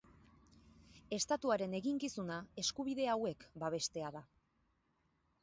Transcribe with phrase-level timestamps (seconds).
[1.17, 4.27] Estatuaren eginkizuna eskubide hauek babestea da.